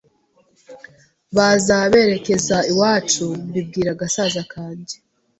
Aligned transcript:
baza 1.35 1.75
berekeza 1.91 2.57
iwacu 2.71 3.25
mbibwira 3.47 3.91
gasaza 3.99 4.41
kanjye 4.53 4.95